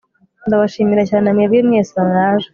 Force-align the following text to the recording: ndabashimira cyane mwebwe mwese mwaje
ndabashimira 0.47 1.03
cyane 1.09 1.27
mwebwe 1.35 1.59
mwese 1.67 1.95
mwaje 2.07 2.47